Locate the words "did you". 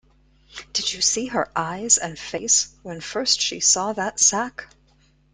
0.73-0.99